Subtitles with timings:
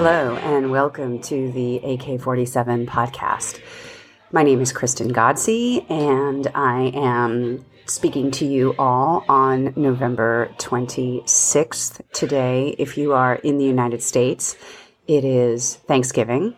[0.00, 3.60] Hello, and welcome to the AK 47 podcast.
[4.30, 12.00] My name is Kristen Ghodsee, and I am speaking to you all on November 26th
[12.12, 12.76] today.
[12.78, 14.56] If you are in the United States,
[15.08, 16.56] it is Thanksgiving,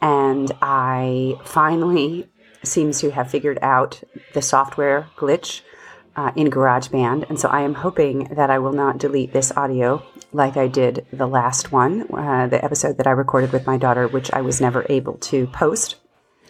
[0.00, 2.30] and I finally
[2.62, 4.02] seems to have figured out
[4.32, 5.60] the software glitch
[6.16, 10.02] uh, in GarageBand, and so I am hoping that I will not delete this audio
[10.32, 14.06] like I did the last one, uh, the episode that I recorded with my daughter,
[14.06, 15.96] which I was never able to post.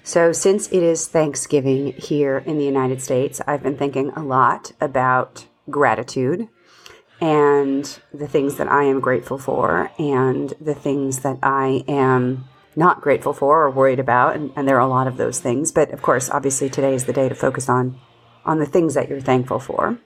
[0.02, 4.72] So, since it is Thanksgiving here in the United States, I've been thinking a lot
[4.80, 6.48] about gratitude
[7.20, 13.02] and the things that I am grateful for and the things that I am not
[13.02, 14.36] grateful for or worried about.
[14.36, 15.70] And, and there are a lot of those things.
[15.70, 18.00] But of course, obviously, today is the day to focus on,
[18.44, 19.98] on the things that you're thankful for.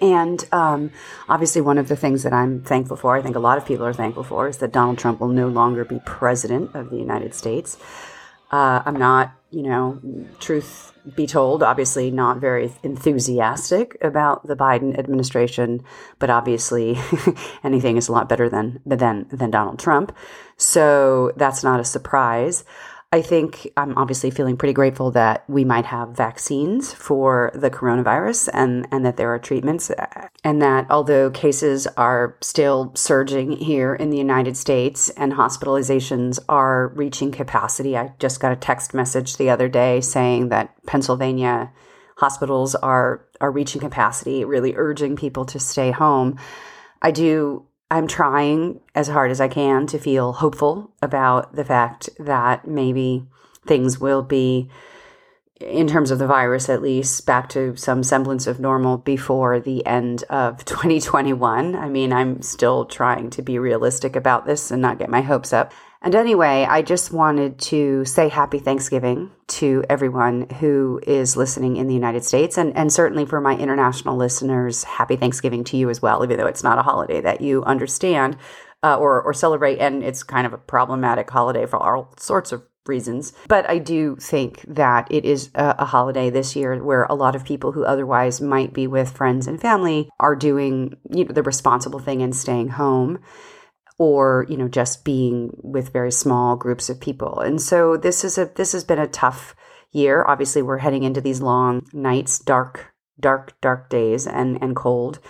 [0.00, 0.90] And um,
[1.28, 3.86] obviously, one of the things that I'm thankful for, I think a lot of people
[3.86, 7.34] are thankful for, is that Donald Trump will no longer be president of the United
[7.34, 7.78] States.
[8.50, 10.00] Uh, I'm not, you know,
[10.40, 15.82] truth be told, obviously not very enthusiastic about the Biden administration,
[16.18, 16.98] but obviously
[17.64, 20.14] anything is a lot better than than than Donald Trump.
[20.56, 22.64] So that's not a surprise.
[23.14, 28.48] I think I'm obviously feeling pretty grateful that we might have vaccines for the coronavirus
[28.54, 29.90] and, and that there are treatments.
[29.90, 36.38] Uh, and that although cases are still surging here in the United States and hospitalizations
[36.48, 41.70] are reaching capacity, I just got a text message the other day saying that Pennsylvania
[42.16, 46.38] hospitals are, are reaching capacity, really urging people to stay home.
[47.02, 52.08] I do I'm trying as hard as I can to feel hopeful about the fact
[52.18, 53.26] that maybe
[53.66, 54.70] things will be,
[55.60, 59.84] in terms of the virus at least, back to some semblance of normal before the
[59.84, 61.76] end of 2021.
[61.76, 65.52] I mean, I'm still trying to be realistic about this and not get my hopes
[65.52, 65.74] up.
[66.02, 71.86] And anyway, I just wanted to say happy Thanksgiving to everyone who is listening in
[71.86, 72.58] the United States.
[72.58, 76.46] And, and certainly for my international listeners, happy Thanksgiving to you as well, even though
[76.46, 78.36] it's not a holiday that you understand
[78.82, 79.78] uh, or, or celebrate.
[79.78, 83.32] And it's kind of a problematic holiday for all sorts of reasons.
[83.46, 87.36] But I do think that it is a, a, holiday this year where a lot
[87.36, 91.44] of people who otherwise might be with friends and family are doing you know, the
[91.44, 93.20] responsible thing and staying home
[94.02, 98.36] or you know just being with very small groups of people and so this is
[98.36, 99.54] a this has been a tough
[99.92, 105.20] year obviously we're heading into these long nights dark dark dark days and and cold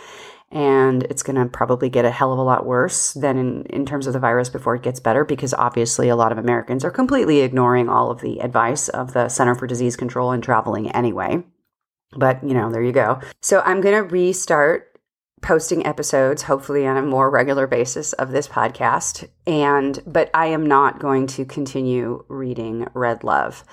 [0.51, 3.85] and it's going to probably get a hell of a lot worse than in, in
[3.85, 6.91] terms of the virus before it gets better because obviously a lot of Americans are
[6.91, 11.43] completely ignoring all of the advice of the Center for Disease Control and traveling anyway.
[12.15, 13.21] But, you know, there you go.
[13.41, 14.92] So I'm going to restart
[15.43, 20.67] posting episodes hopefully on a more regular basis of this podcast and but I am
[20.67, 23.65] not going to continue reading Red Love.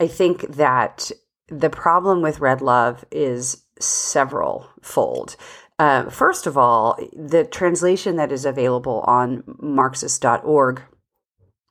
[0.00, 1.12] I think that
[1.48, 5.36] the problem with Red Love is several fold.
[5.78, 10.82] Uh, first of all, the translation that is available on Marxist.org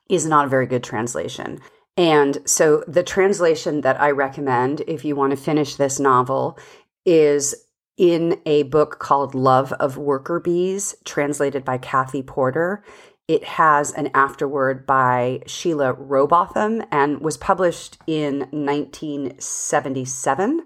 [0.10, 1.60] is not a very good translation.
[1.98, 6.58] And so the translation that I recommend if you want to finish this novel
[7.06, 7.67] is
[7.98, 12.82] in a book called Love of Worker Bees, translated by Cathy Porter.
[13.28, 20.66] It has an afterword by Sheila Rowbotham and was published in 1977.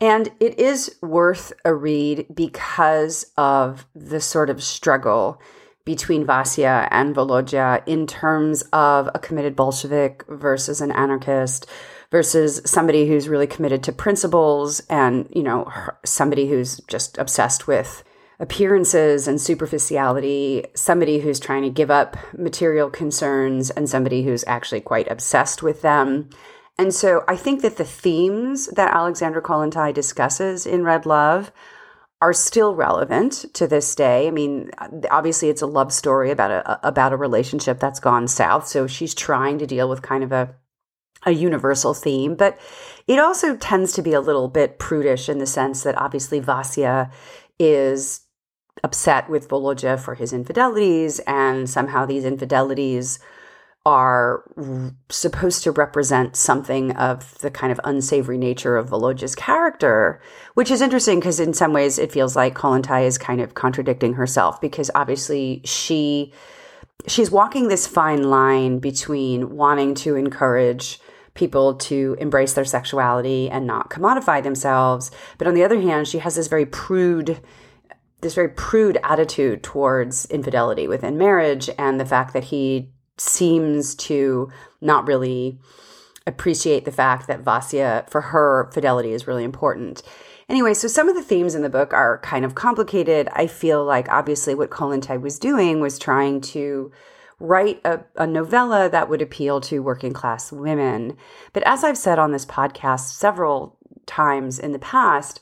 [0.00, 5.42] And it is worth a read because of the sort of struggle
[5.84, 11.66] between Vasya and Volodya in terms of a committed Bolshevik versus an anarchist
[12.10, 15.70] versus somebody who's really committed to principles and, you know,
[16.04, 18.02] somebody who's just obsessed with
[18.40, 24.80] appearances and superficiality, somebody who's trying to give up material concerns, and somebody who's actually
[24.80, 26.28] quite obsessed with them.
[26.78, 31.52] And so I think that the themes that Alexandra Kollontai discusses in Red Love
[32.22, 34.26] are still relevant to this day.
[34.26, 34.70] I mean,
[35.10, 39.14] obviously it's a love story about a about a relationship that's gone south, so she's
[39.14, 40.54] trying to deal with kind of a
[41.24, 42.58] a universal theme, but
[43.06, 47.10] it also tends to be a little bit prudish in the sense that obviously Vasya
[47.58, 48.22] is
[48.82, 53.18] upset with Volodya for his infidelities, and somehow these infidelities
[53.86, 54.44] are
[55.08, 60.20] supposed to represent something of the kind of unsavory nature of Volodya's character,
[60.54, 64.14] which is interesting because in some ways it feels like Kollontai is kind of contradicting
[64.14, 66.32] herself because obviously she
[67.06, 71.00] she's walking this fine line between wanting to encourage
[71.34, 75.10] people to embrace their sexuality and not commodify themselves.
[75.38, 77.40] But on the other hand, she has this very prude
[78.20, 84.50] this very prude attitude towards infidelity within marriage and the fact that he seems to
[84.80, 85.58] not really
[86.26, 90.02] appreciate the fact that Vasya, for her, fidelity is really important.
[90.48, 93.28] Anyway, so some of the themes in the book are kind of complicated.
[93.32, 96.90] I feel like obviously what Kollontai was doing was trying to
[97.40, 101.16] write a, a, novella that would appeal to working class women.
[101.52, 105.40] But as I've said on this podcast several times in the past,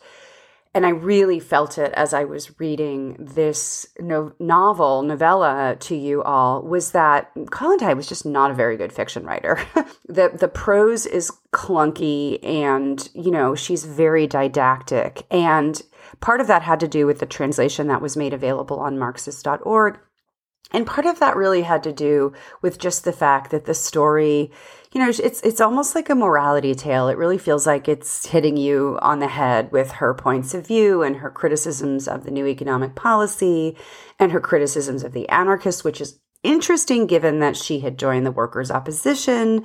[0.74, 6.22] and I really felt it as I was reading this no- novel, novella to you
[6.22, 9.60] all, was that Kollontai was just not a very good fiction writer.
[10.08, 15.26] the, the prose is clunky and, you know, she's very didactic.
[15.30, 15.82] And
[16.20, 19.98] part of that had to do with the translation that was made available on Marxist.org.
[20.70, 24.50] And part of that really had to do with just the fact that the story
[24.92, 27.08] you know, it's it's almost like a morality tale.
[27.08, 31.02] It really feels like it's hitting you on the head with her points of view
[31.02, 33.76] and her criticisms of the new economic policy
[34.18, 38.32] and her criticisms of the anarchists, which is interesting given that she had joined the
[38.32, 39.64] workers' opposition.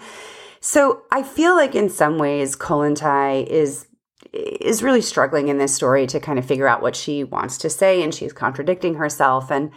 [0.60, 3.88] So I feel like in some ways Kollontai is
[4.34, 7.70] is really struggling in this story to kind of figure out what she wants to
[7.70, 9.72] say and she's contradicting herself and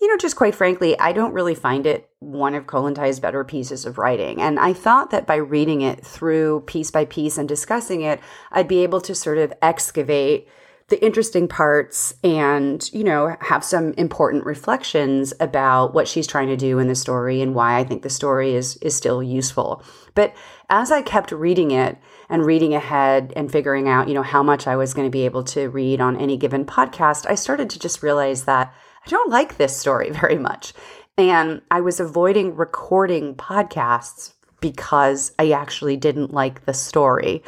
[0.00, 3.86] you know, just quite frankly, I don't really find it one of Kollontai's better pieces
[3.86, 4.40] of writing.
[4.40, 8.20] And I thought that by reading it through piece by piece and discussing it,
[8.52, 10.48] I'd be able to sort of excavate
[10.88, 16.56] the interesting parts and, you know, have some important reflections about what she's trying to
[16.56, 19.82] do in the story and why I think the story is is still useful.
[20.14, 20.34] But
[20.70, 24.68] as I kept reading it and reading ahead and figuring out, you know, how much
[24.68, 27.80] I was going to be able to read on any given podcast, I started to
[27.80, 28.72] just realize that
[29.06, 30.72] I don't like this story very much.
[31.16, 37.42] And I was avoiding recording podcasts because I actually didn't like the story.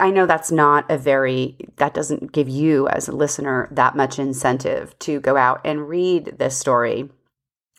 [0.00, 4.18] I know that's not a very, that doesn't give you as a listener that much
[4.18, 7.08] incentive to go out and read this story.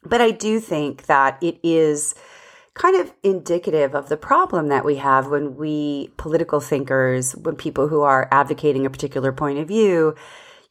[0.03, 2.15] But I do think that it is
[2.75, 7.87] kind of indicative of the problem that we have when we political thinkers, when people
[7.87, 10.15] who are advocating a particular point of view,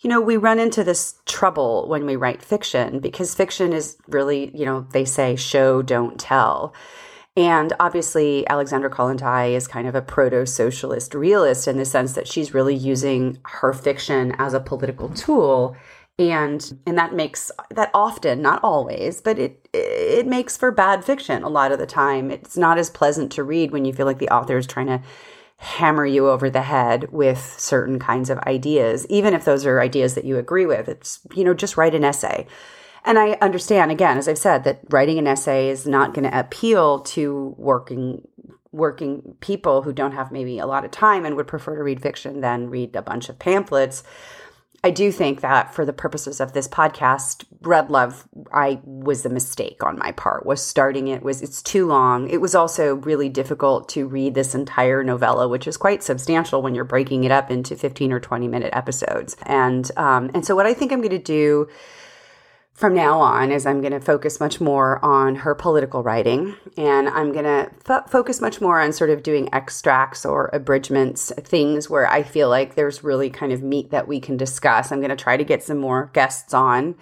[0.07, 4.57] you know, we run into this trouble when we write fiction because fiction is really,
[4.57, 6.73] you know, they say show, don't tell.
[7.37, 12.29] And obviously, Alexandra Kollontai is kind of a proto socialist realist in the sense that
[12.29, 15.77] she's really using her fiction as a political tool.
[16.21, 21.43] And and that makes that often, not always, but it it makes for bad fiction
[21.43, 22.31] a lot of the time.
[22.31, 25.03] It's not as pleasant to read when you feel like the author is trying to
[25.59, 30.15] hammer you over the head with certain kinds of ideas, even if those are ideas
[30.15, 30.89] that you agree with.
[30.89, 32.47] It's, you know, just write an essay.
[33.05, 36.39] And I understand, again, as I've said, that writing an essay is not going to
[36.39, 38.27] appeal to working
[38.73, 42.03] working people who don't have maybe a lot of time and would prefer to read
[42.03, 44.03] fiction than read a bunch of pamphlets.
[44.87, 49.29] I do think that for the purposes of this podcast, Red Love, I was a
[49.29, 50.47] mistake on my part.
[50.47, 52.31] Was starting it was it's too long.
[52.31, 56.77] It was also really difficult to read this entire novella, which is quite substantial when
[56.77, 59.37] you're breaking it up into 15 or 20 minute episodes.
[59.43, 61.69] And um, and so what I think I'm going to do
[62.77, 67.09] from now on is I'm going to focus much more on her political writing and
[67.09, 67.71] I'm going to
[68.09, 72.75] focus much more on sort of doing extracts or abridgments, things where I feel like
[72.75, 74.93] there's really kind of meat that we can discuss.
[74.93, 76.97] I'm going to try to get some more guests on.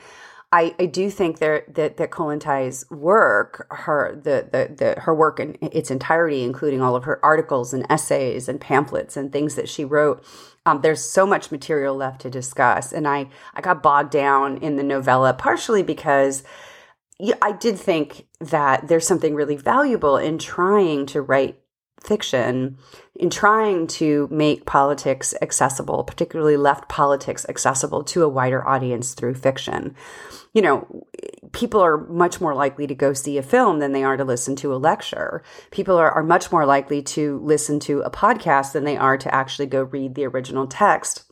[0.55, 5.59] I, I do think that that Kollontai's work, her the, the the her work in
[5.61, 9.85] its entirety, including all of her articles and essays and pamphlets and things that she
[9.85, 10.25] wrote,
[10.65, 14.77] um, there's so much material left to discuss, and I I got bogged down in
[14.77, 16.45] the novella partially because
[17.43, 21.59] I did think that there's something really valuable in trying to write
[22.07, 22.79] fiction
[23.15, 29.35] in trying to make politics accessible, particularly left politics accessible to a wider audience through
[29.35, 29.95] fiction
[30.55, 31.05] you know,
[31.53, 34.55] people are much more likely to go see a film than they are to listen
[34.57, 35.43] to a lecture.
[35.73, 39.35] People are, are much more likely to listen to a podcast than they are to
[39.35, 41.25] actually go read the original text.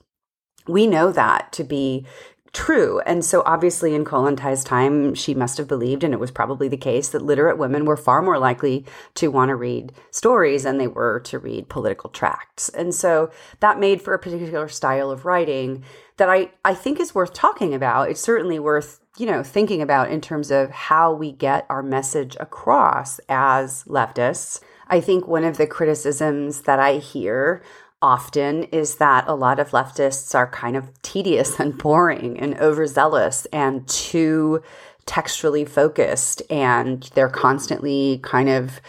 [0.67, 2.05] We know that to be
[2.53, 3.01] true.
[3.01, 6.77] And so obviously in Kollontai's time, she must have believed, and it was probably the
[6.77, 10.89] case, that literate women were far more likely to want to read stories than they
[10.89, 12.69] were to read political tracts.
[12.69, 13.31] And so
[13.61, 15.85] that made for a particular style of writing
[16.19, 18.11] that I, I think is worth talking about.
[18.11, 22.37] It's certainly worth you know, thinking about in terms of how we get our message
[22.41, 24.61] across as leftists.
[24.89, 27.63] I think one of the criticisms that I hear
[28.03, 33.47] often is that a lot of leftists are kind of tedious and boring and overzealous
[33.47, 34.63] and too
[35.07, 38.81] textually focused and they're constantly kind of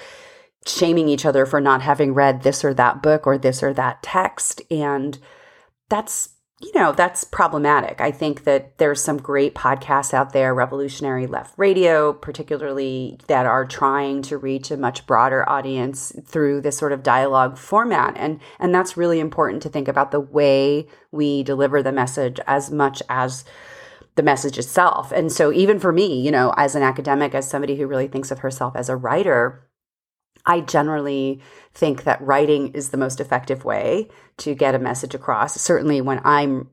[0.68, 4.02] shaming each other for not having read this or that book or this or that
[4.04, 4.62] text.
[4.72, 5.18] And
[5.90, 6.30] that's
[6.64, 8.00] you know, that's problematic.
[8.00, 13.66] I think that there's some great podcasts out there, Revolutionary Left Radio, particularly, that are
[13.66, 18.16] trying to reach a much broader audience through this sort of dialogue format.
[18.16, 22.72] And, and that's really important to think about the way we deliver the message as
[22.72, 23.44] much as
[24.16, 25.12] the message itself.
[25.12, 28.32] And so, even for me, you know, as an academic, as somebody who really thinks
[28.32, 29.68] of herself as a writer,
[30.46, 31.42] I generally
[31.74, 35.60] think that writing is the most effective way to get a message across.
[35.60, 36.70] Certainly, when I'm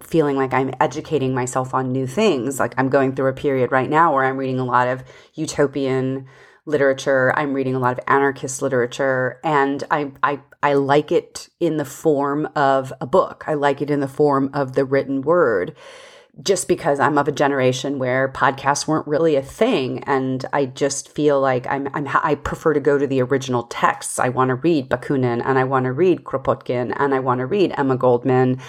[0.00, 3.88] feeling like I'm educating myself on new things, like I'm going through a period right
[3.88, 5.04] now where I'm reading a lot of
[5.34, 6.26] utopian
[6.66, 11.76] literature, I'm reading a lot of anarchist literature, and I, I, I like it in
[11.76, 13.44] the form of a book.
[13.46, 15.76] I like it in the form of the written word
[16.42, 21.08] just because I'm of a generation where podcasts weren't really a thing, and I just
[21.08, 24.18] feel like I'm, I'm I prefer to go to the original texts.
[24.18, 27.46] I want to read Bakunin, and I want to read Kropotkin, and I want to
[27.46, 28.60] read Emma Goldman,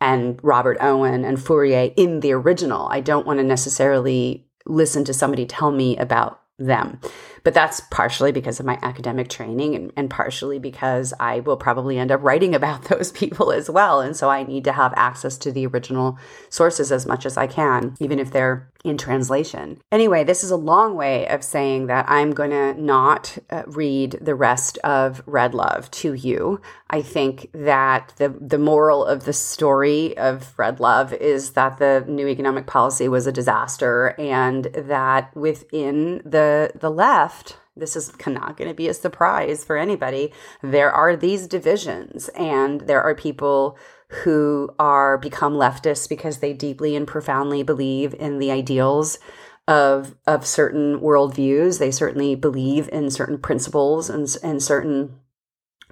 [0.00, 2.88] and Robert Owen and Fourier in the original.
[2.88, 7.00] I don't want to necessarily listen to somebody tell me about them.
[7.44, 11.98] But that's partially because of my academic training and, and, partially because I will probably
[11.98, 14.00] end up writing about those people as well.
[14.00, 17.46] And so I need to have access to the original sources as much as I
[17.46, 19.80] can, even if they're in translation.
[19.90, 24.18] Anyway, this is a long way of saying that I'm going to not uh, read
[24.20, 26.60] the rest of Red Love to you.
[26.90, 32.04] I think that the the moral of the story of Red Love is that the
[32.06, 37.33] new economic policy was a disaster and that within the the left
[37.76, 40.32] this is not going to be a surprise for anybody.
[40.62, 43.76] There are these divisions, and there are people
[44.22, 49.18] who are become leftists because they deeply and profoundly believe in the ideals
[49.66, 51.78] of of certain worldviews.
[51.78, 55.18] They certainly believe in certain principles and, and certain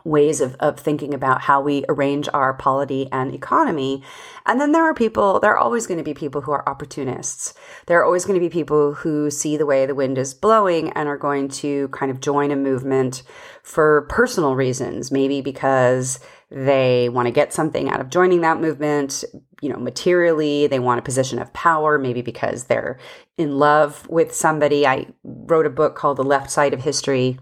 [0.05, 4.03] ways of, of thinking about how we arrange our polity and economy.
[4.47, 7.55] And then there are people, there are always going to be people who are opportunists.
[7.87, 10.91] There are always going to be people who see the way the wind is blowing
[10.93, 13.23] and are going to kind of join a movement
[13.63, 16.19] for personal reasons, maybe because
[16.51, 19.25] they want to get something out of joining that movement,
[19.63, 22.99] you know, materially, they want a position of power, maybe because they're
[23.39, 24.87] in love with somebody.
[24.87, 27.39] I wrote a book called The Left Side of History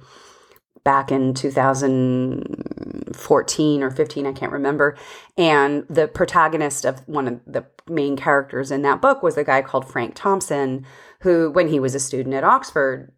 [0.84, 4.96] back in 2014 or 15, I can't remember.
[5.36, 9.62] And the protagonist of one of the main characters in that book was a guy
[9.62, 10.86] called Frank Thompson,
[11.20, 13.12] who, when he was a student at Oxford,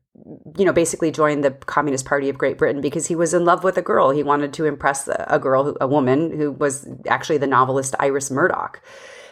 [0.57, 3.65] you know, basically joined the Communist Party of Great Britain because he was in love
[3.65, 4.11] with a girl.
[4.11, 8.81] He wanted to impress a girl, a woman who was actually the novelist Iris Murdoch.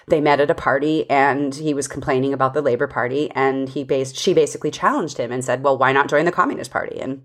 [0.08, 3.84] They met at a party and he was complaining about the Labor Party and he
[3.84, 7.22] based she basically challenged him and said, "Well, why not join the Communist Party?" And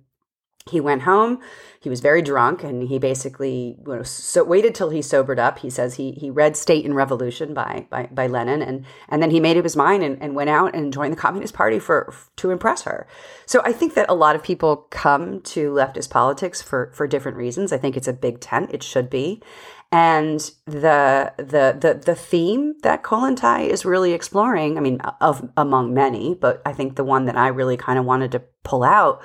[0.70, 1.40] he went home
[1.86, 5.60] he was very drunk and he basically you know, so waited till he sobered up.
[5.60, 9.30] He says he he read state and revolution by by, by lenin and and then
[9.30, 12.12] he made up his mind and, and went out and joined the communist party for
[12.38, 13.06] to impress her.
[13.46, 17.38] So i think that a lot of people come to leftist politics for for different
[17.38, 17.72] reasons.
[17.72, 18.72] I think it's a big tent.
[18.74, 19.44] It should be.
[19.92, 25.94] And the the the the theme that Kollontai is really exploring, I mean, of among
[25.94, 29.22] many, but I think the one that I really kind of wanted to pull out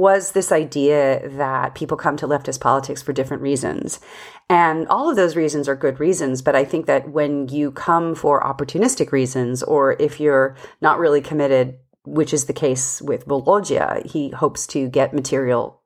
[0.00, 4.00] was this idea that people come to leftist politics for different reasons.
[4.48, 8.14] And all of those reasons are good reasons, but I think that when you come
[8.14, 14.04] for opportunistic reasons, or if you're not really committed, which is the case with Volodya,
[14.10, 15.79] he hopes to get material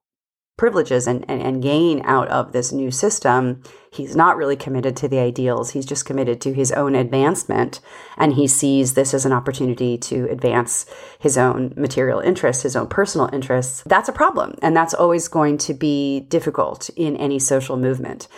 [0.57, 5.09] privileges and, and, and, gain out of this new system, he's not really committed to
[5.09, 5.71] the ideals.
[5.71, 7.81] He's just committed to his own advancement.
[8.17, 10.87] And he sees this as an opportunity to advance
[11.19, 13.83] his own material interests, his own personal interests.
[13.87, 14.55] That's a problem.
[14.63, 18.29] And that's always going to be difficult in any social movement.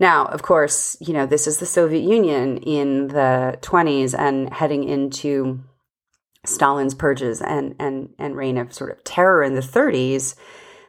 [0.00, 4.84] Now, of course, you know, this is the Soviet Union in the 20s and heading
[4.84, 5.60] into
[6.46, 10.34] Stalin's purges and, and, and reign of sort of terror in the 30s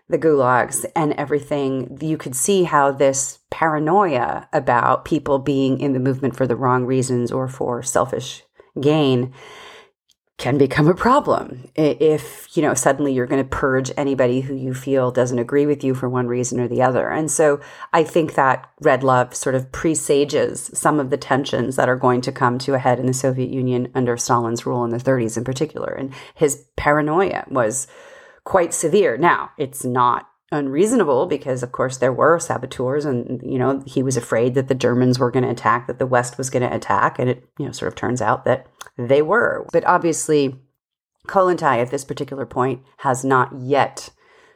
[0.09, 5.99] the gulags and everything, you could see how this paranoia about people being in the
[5.99, 8.43] movement for the wrong reasons or for selfish
[8.81, 9.33] gain
[10.39, 11.69] can become a problem.
[11.75, 15.83] If you know suddenly you're going to purge anybody who you feel doesn't agree with
[15.83, 17.09] you for one reason or the other.
[17.09, 17.59] And so
[17.91, 22.21] i think that red love sort of presages some of the tensions that are going
[22.21, 25.37] to come to a head in the soviet union under stalin's rule in the 30s
[25.37, 25.93] in particular.
[25.93, 27.87] And his paranoia was
[28.49, 29.15] quite severe.
[29.15, 34.17] Now, it's not unreasonable because of course there were saboteurs and you know he was
[34.17, 37.19] afraid that the germans were going to attack that the west was going to attack
[37.19, 38.65] and it you know sort of turns out that
[38.97, 40.55] they were but obviously
[41.27, 44.09] kollontai at this particular point has not yet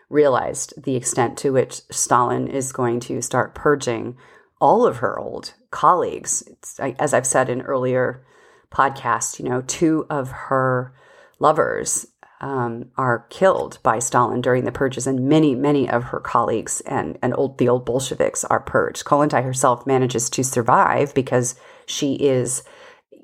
[0.09, 4.17] realized the extent to which stalin is going to start purging
[4.59, 6.41] all of her old colleagues.
[6.79, 8.25] as I've said in earlier
[8.71, 10.93] podcasts, you know, two of her
[11.37, 12.07] lovers
[12.43, 17.17] um, are killed by Stalin during the purges, and many, many of her colleagues and,
[17.21, 19.05] and old, the old Bolsheviks are purged.
[19.05, 22.61] Kollontai herself manages to survive because she is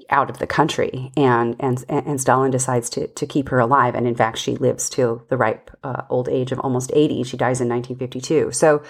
[0.09, 4.07] out of the country, and and and Stalin decides to to keep her alive, and
[4.07, 7.21] in fact, she lives to the ripe uh, old age of almost eighty.
[7.23, 8.53] She dies in 1952.
[8.53, 8.81] So,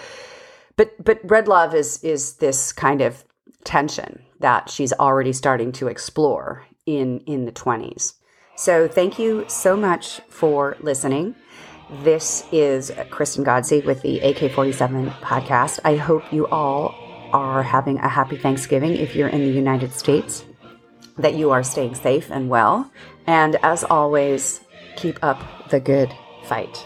[0.78, 3.26] but but Red Love is is this kind of
[3.64, 8.14] tension that she's already starting to explore in in the 20s.
[8.60, 11.34] So thank you so much for listening.
[12.04, 15.80] This is Kristen Ghodsee with the AK 47 podcast.
[15.86, 16.94] I hope you all
[17.32, 20.44] are having a happy Thanksgiving if you're in the United States,
[21.18, 22.92] that you are staying safe and well.
[23.26, 24.60] And as always,
[24.98, 26.14] keep up the good
[26.44, 26.86] fight.